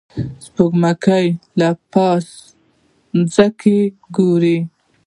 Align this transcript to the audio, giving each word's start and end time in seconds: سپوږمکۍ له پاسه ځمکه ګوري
سپوږمکۍ 0.45 1.27
له 1.59 1.69
پاسه 1.91 2.35
ځمکه 3.33 3.77
ګوري 4.15 4.57